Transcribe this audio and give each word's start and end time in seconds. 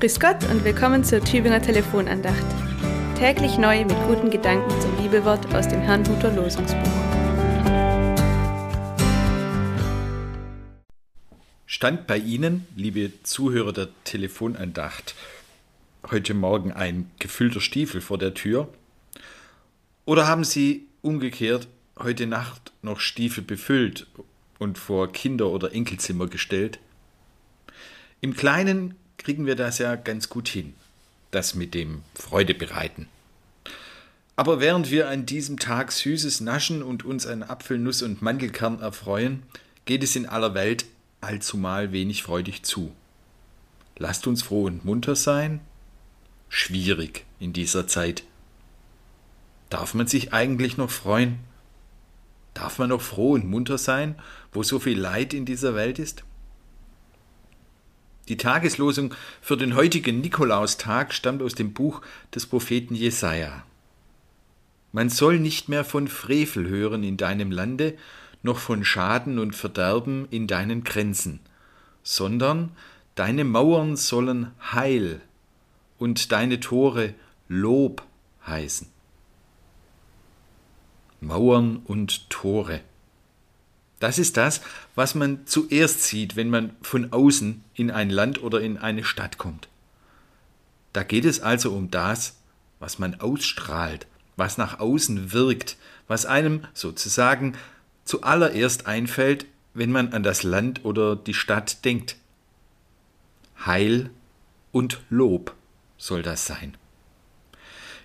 Grüß 0.00 0.20
Gott 0.20 0.48
und 0.48 0.62
willkommen 0.62 1.02
zur 1.02 1.18
Tübinger 1.24 1.60
Telefonandacht. 1.60 2.46
Täglich 3.18 3.58
neu 3.58 3.84
mit 3.84 3.96
guten 4.06 4.30
Gedanken 4.30 4.70
zum 4.80 4.96
Liebewort 5.02 5.52
aus 5.52 5.66
dem 5.66 5.80
Herrnhuter 5.80 6.32
Losungsbuch. 6.32 6.78
Stand 11.66 12.06
bei 12.06 12.16
Ihnen, 12.16 12.68
liebe 12.76 13.10
Zuhörer 13.24 13.72
der 13.72 13.88
Telefonandacht, 14.04 15.16
heute 16.08 16.32
Morgen 16.32 16.70
ein 16.70 17.10
gefüllter 17.18 17.60
Stiefel 17.60 18.00
vor 18.00 18.18
der 18.18 18.34
Tür? 18.34 18.72
Oder 20.04 20.28
haben 20.28 20.44
Sie 20.44 20.86
umgekehrt 21.02 21.66
heute 21.98 22.28
Nacht 22.28 22.70
noch 22.82 23.00
Stiefel 23.00 23.42
befüllt 23.42 24.06
und 24.60 24.78
vor 24.78 25.10
Kinder- 25.10 25.50
oder 25.50 25.72
Enkelzimmer 25.72 26.28
gestellt? 26.28 26.78
Im 28.20 28.36
Kleinen 28.36 28.94
kriegen 29.18 29.46
wir 29.46 29.56
das 29.56 29.78
ja 29.78 29.96
ganz 29.96 30.28
gut 30.28 30.48
hin, 30.48 30.74
das 31.30 31.54
mit 31.54 31.74
dem 31.74 32.02
Freude 32.14 32.54
bereiten. 32.54 33.08
Aber 34.36 34.60
während 34.60 34.90
wir 34.90 35.08
an 35.08 35.26
diesem 35.26 35.58
Tag 35.58 35.90
Süßes 35.90 36.40
naschen 36.40 36.82
und 36.82 37.04
uns 37.04 37.26
an 37.26 37.42
Apfel, 37.42 37.78
Nuss 37.78 38.02
und 38.02 38.22
Mandelkern 38.22 38.80
erfreuen, 38.80 39.42
geht 39.84 40.04
es 40.04 40.14
in 40.14 40.26
aller 40.26 40.54
Welt 40.54 40.86
allzumal 41.20 41.92
wenig 41.92 42.22
freudig 42.22 42.62
zu. 42.62 42.92
Lasst 43.96 44.28
uns 44.28 44.42
froh 44.42 44.66
und 44.66 44.84
munter 44.84 45.16
sein? 45.16 45.60
Schwierig 46.48 47.24
in 47.40 47.52
dieser 47.52 47.88
Zeit. 47.88 48.22
Darf 49.70 49.92
man 49.92 50.06
sich 50.06 50.32
eigentlich 50.32 50.76
noch 50.76 50.90
freuen? 50.90 51.40
Darf 52.54 52.78
man 52.78 52.90
noch 52.90 53.02
froh 53.02 53.32
und 53.32 53.44
munter 53.44 53.76
sein, 53.76 54.14
wo 54.52 54.62
so 54.62 54.78
viel 54.78 54.98
Leid 54.98 55.34
in 55.34 55.44
dieser 55.44 55.74
Welt 55.74 55.98
ist? 55.98 56.22
Die 58.28 58.36
Tageslosung 58.36 59.14
für 59.40 59.56
den 59.56 59.74
heutigen 59.74 60.20
Nikolaustag 60.20 61.14
stammt 61.14 61.42
aus 61.42 61.54
dem 61.54 61.72
Buch 61.72 62.02
des 62.34 62.44
Propheten 62.44 62.94
Jesaja. 62.94 63.64
Man 64.92 65.08
soll 65.08 65.38
nicht 65.38 65.68
mehr 65.70 65.84
von 65.84 66.08
Frevel 66.08 66.68
hören 66.68 67.04
in 67.04 67.16
deinem 67.16 67.50
Lande, 67.50 67.96
noch 68.42 68.58
von 68.58 68.84
Schaden 68.84 69.38
und 69.38 69.56
Verderben 69.56 70.28
in 70.30 70.46
deinen 70.46 70.84
Grenzen, 70.84 71.40
sondern 72.02 72.72
deine 73.14 73.44
Mauern 73.44 73.96
sollen 73.96 74.52
Heil 74.72 75.22
und 75.98 76.30
deine 76.30 76.60
Tore 76.60 77.14
Lob 77.48 78.02
heißen. 78.46 78.88
Mauern 81.20 81.80
und 81.84 82.28
Tore. 82.30 82.80
Das 84.00 84.18
ist 84.18 84.36
das, 84.36 84.60
was 84.94 85.14
man 85.14 85.46
zuerst 85.46 86.04
sieht, 86.04 86.36
wenn 86.36 86.50
man 86.50 86.76
von 86.82 87.12
außen 87.12 87.64
in 87.74 87.90
ein 87.90 88.10
Land 88.10 88.42
oder 88.42 88.60
in 88.60 88.78
eine 88.78 89.04
Stadt 89.04 89.38
kommt. 89.38 89.68
Da 90.92 91.02
geht 91.02 91.24
es 91.24 91.40
also 91.40 91.72
um 91.72 91.90
das, 91.90 92.36
was 92.78 92.98
man 92.98 93.20
ausstrahlt, 93.20 94.06
was 94.36 94.56
nach 94.56 94.78
außen 94.78 95.32
wirkt, 95.32 95.76
was 96.06 96.26
einem 96.26 96.64
sozusagen 96.74 97.54
zuallererst 98.04 98.86
einfällt, 98.86 99.46
wenn 99.74 99.92
man 99.92 100.12
an 100.12 100.22
das 100.22 100.42
Land 100.42 100.84
oder 100.84 101.16
die 101.16 101.34
Stadt 101.34 101.84
denkt. 101.84 102.16
Heil 103.64 104.10
und 104.72 105.00
Lob 105.10 105.54
soll 105.98 106.22
das 106.22 106.46
sein. 106.46 106.76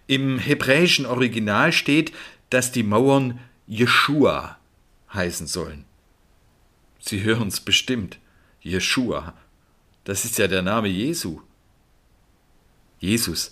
Im 0.08 0.40
hebräischen 0.40 1.06
Original 1.06 1.72
steht, 1.72 2.12
dass 2.50 2.72
die 2.72 2.84
Mauern 2.84 3.40
Jeshua 3.68 4.58
heißen 5.14 5.48
sollen. 5.48 5.86
Sie 7.00 7.24
hören 7.24 7.50
es 7.50 7.60
bestimmt. 7.60 8.20
Jeshua. 8.62 9.34
Das 10.06 10.26
ist 10.26 10.38
ja 10.38 10.48
der 10.48 10.62
Name 10.62 10.88
Jesu. 10.88 11.42
Jesus, 13.00 13.52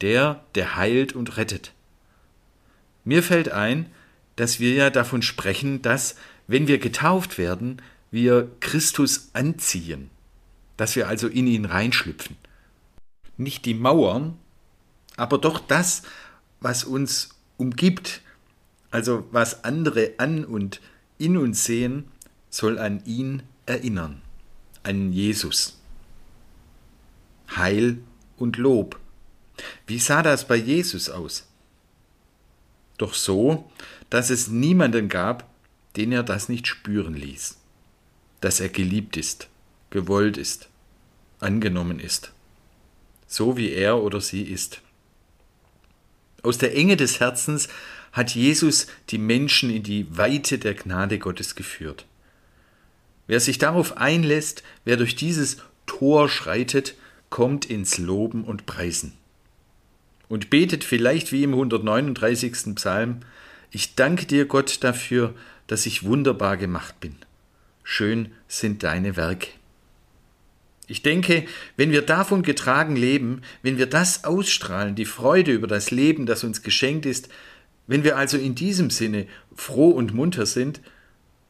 der, 0.00 0.44
der 0.54 0.76
heilt 0.76 1.12
und 1.14 1.36
rettet. 1.36 1.72
Mir 3.04 3.22
fällt 3.22 3.50
ein, 3.50 3.90
dass 4.36 4.60
wir 4.60 4.72
ja 4.72 4.90
davon 4.90 5.22
sprechen, 5.22 5.82
dass, 5.82 6.16
wenn 6.46 6.66
wir 6.66 6.78
getauft 6.78 7.38
werden, 7.38 7.82
wir 8.10 8.50
Christus 8.60 9.30
anziehen, 9.32 10.10
dass 10.76 10.96
wir 10.96 11.08
also 11.08 11.28
in 11.28 11.46
ihn 11.46 11.64
reinschlüpfen. 11.66 12.36
Nicht 13.36 13.64
die 13.66 13.74
Mauern, 13.74 14.38
aber 15.16 15.38
doch 15.38 15.60
das, 15.60 16.02
was 16.60 16.84
uns 16.84 17.30
umgibt, 17.58 18.22
also 18.90 19.26
was 19.30 19.64
andere 19.64 20.14
an 20.18 20.44
und 20.44 20.80
in 21.18 21.36
uns 21.36 21.64
sehen, 21.64 22.08
soll 22.50 22.78
an 22.78 23.04
ihn 23.04 23.42
erinnern, 23.66 24.22
an 24.82 25.12
Jesus. 25.12 25.80
Heil 27.54 27.98
und 28.36 28.56
Lob. 28.56 28.98
Wie 29.86 29.98
sah 29.98 30.22
das 30.22 30.46
bei 30.46 30.56
Jesus 30.56 31.08
aus? 31.08 31.46
Doch 32.98 33.14
so, 33.14 33.70
dass 34.10 34.30
es 34.30 34.48
niemanden 34.48 35.08
gab, 35.08 35.48
den 35.96 36.12
er 36.12 36.22
das 36.22 36.48
nicht 36.48 36.66
spüren 36.66 37.14
ließ, 37.14 37.56
dass 38.40 38.60
er 38.60 38.68
geliebt 38.68 39.16
ist, 39.16 39.48
gewollt 39.90 40.36
ist, 40.36 40.68
angenommen 41.40 42.00
ist, 42.00 42.32
so 43.26 43.56
wie 43.56 43.70
er 43.70 44.02
oder 44.02 44.20
sie 44.20 44.42
ist. 44.42 44.80
Aus 46.42 46.58
der 46.58 46.76
Enge 46.76 46.96
des 46.96 47.20
Herzens 47.20 47.68
hat 48.12 48.34
Jesus 48.34 48.86
die 49.10 49.18
Menschen 49.18 49.70
in 49.70 49.82
die 49.82 50.06
Weite 50.16 50.58
der 50.58 50.74
Gnade 50.74 51.18
Gottes 51.18 51.54
geführt. 51.54 52.06
Wer 53.26 53.40
sich 53.40 53.58
darauf 53.58 53.96
einlässt, 53.96 54.62
wer 54.84 54.96
durch 54.96 55.16
dieses 55.16 55.58
Tor 55.86 56.28
schreitet, 56.28 56.94
kommt 57.30 57.64
ins 57.64 57.98
Loben 57.98 58.44
und 58.44 58.66
Preisen. 58.66 59.12
Und 60.28 60.50
betet 60.50 60.84
vielleicht 60.84 61.32
wie 61.32 61.42
im 61.42 61.52
139. 61.52 62.74
Psalm, 62.74 63.20
ich 63.70 63.94
danke 63.94 64.26
dir 64.26 64.46
Gott 64.46 64.82
dafür, 64.82 65.34
dass 65.66 65.86
ich 65.86 66.04
wunderbar 66.04 66.56
gemacht 66.56 67.00
bin. 67.00 67.16
Schön 67.82 68.32
sind 68.48 68.82
deine 68.82 69.16
Werke. 69.16 69.48
Ich 70.88 71.02
denke, 71.02 71.46
wenn 71.76 71.90
wir 71.90 72.02
davon 72.02 72.42
getragen 72.42 72.94
leben, 72.94 73.42
wenn 73.62 73.76
wir 73.76 73.86
das 73.86 74.24
ausstrahlen, 74.24 74.94
die 74.94 75.04
Freude 75.04 75.52
über 75.52 75.66
das 75.66 75.90
Leben, 75.90 76.26
das 76.26 76.44
uns 76.44 76.62
geschenkt 76.62 77.06
ist, 77.06 77.28
wenn 77.86 78.04
wir 78.04 78.16
also 78.16 78.36
in 78.36 78.54
diesem 78.54 78.90
Sinne 78.90 79.26
froh 79.54 79.90
und 79.90 80.14
munter 80.14 80.46
sind, 80.46 80.80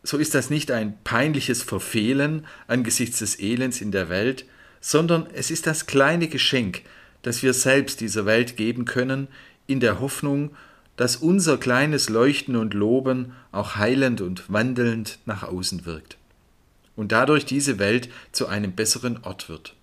so 0.02 0.18
ist 0.18 0.34
das 0.34 0.50
nicht 0.50 0.70
ein 0.70 0.98
peinliches 1.02 1.62
Verfehlen 1.62 2.46
angesichts 2.68 3.18
des 3.18 3.40
Elends 3.40 3.80
in 3.80 3.90
der 3.90 4.08
Welt, 4.08 4.44
sondern 4.80 5.26
es 5.32 5.50
ist 5.50 5.66
das 5.66 5.86
kleine 5.86 6.28
Geschenk, 6.28 6.82
das 7.22 7.42
wir 7.42 7.54
selbst 7.54 8.00
dieser 8.00 8.24
Welt 8.24 8.56
geben 8.56 8.84
können, 8.84 9.28
in 9.66 9.80
der 9.80 10.00
Hoffnung, 10.00 10.54
dass 10.96 11.16
unser 11.16 11.58
kleines 11.58 12.08
Leuchten 12.08 12.56
und 12.56 12.72
Loben 12.72 13.32
auch 13.52 13.76
heilend 13.76 14.20
und 14.20 14.50
wandelnd 14.50 15.18
nach 15.26 15.42
außen 15.42 15.84
wirkt 15.84 16.16
und 16.96 17.12
dadurch 17.12 17.44
diese 17.44 17.78
Welt 17.78 18.08
zu 18.32 18.46
einem 18.46 18.72
besseren 18.72 19.22
Ort 19.22 19.48
wird, 19.48 19.76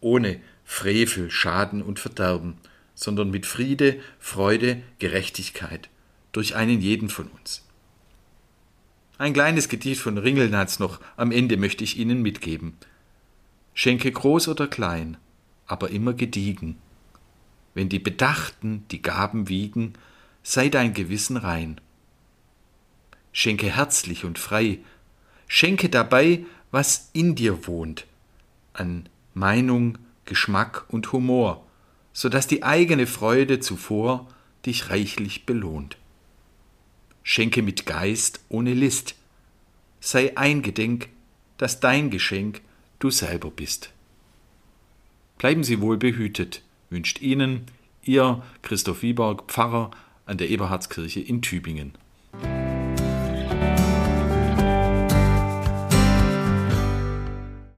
ohne 0.00 0.40
Frevel, 0.64 1.30
Schaden 1.30 1.82
und 1.82 1.98
Verderben, 2.00 2.56
sondern 2.98 3.30
mit 3.30 3.46
Friede, 3.46 4.00
Freude, 4.18 4.82
Gerechtigkeit 4.98 5.88
durch 6.32 6.56
einen 6.56 6.80
jeden 6.80 7.08
von 7.08 7.28
uns. 7.28 7.64
Ein 9.18 9.32
kleines 9.32 9.68
Gedicht 9.68 10.00
von 10.00 10.18
Ringelnatz 10.18 10.80
noch 10.80 11.00
am 11.16 11.30
Ende 11.30 11.56
möchte 11.56 11.84
ich 11.84 11.96
Ihnen 11.96 12.22
mitgeben. 12.22 12.76
Schenke 13.72 14.10
groß 14.10 14.48
oder 14.48 14.66
klein, 14.66 15.16
aber 15.68 15.90
immer 15.90 16.12
gediegen. 16.12 16.76
Wenn 17.72 17.88
die 17.88 18.00
Bedachten 18.00 18.84
die 18.90 19.00
Gaben 19.00 19.48
wiegen, 19.48 19.92
sei 20.42 20.68
dein 20.68 20.92
Gewissen 20.92 21.36
rein. 21.36 21.80
Schenke 23.30 23.76
herzlich 23.76 24.24
und 24.24 24.40
frei, 24.40 24.80
schenke 25.46 25.88
dabei, 25.88 26.44
was 26.72 27.10
in 27.12 27.36
dir 27.36 27.68
wohnt, 27.68 28.06
an 28.72 29.08
Meinung, 29.34 29.98
Geschmack 30.24 30.86
und 30.88 31.12
Humor, 31.12 31.64
so 32.18 32.28
dass 32.28 32.48
die 32.48 32.64
eigene 32.64 33.06
Freude 33.06 33.60
zuvor 33.60 34.26
dich 34.66 34.90
reichlich 34.90 35.46
belohnt. 35.46 35.96
Schenke 37.22 37.62
mit 37.62 37.86
Geist 37.86 38.40
ohne 38.48 38.74
List, 38.74 39.14
sei 40.00 40.36
eingedenk, 40.36 41.10
dass 41.58 41.78
dein 41.78 42.10
Geschenk 42.10 42.60
du 42.98 43.10
selber 43.10 43.52
bist. 43.52 43.92
Bleiben 45.38 45.62
Sie 45.62 45.80
wohl 45.80 45.96
behütet, 45.96 46.62
wünscht 46.90 47.20
Ihnen 47.20 47.66
Ihr 48.02 48.42
Christoph 48.62 49.02
Wieborg, 49.02 49.44
Pfarrer 49.46 49.92
an 50.26 50.38
der 50.38 50.50
Eberhardskirche 50.50 51.20
in 51.20 51.40
Tübingen. 51.40 51.92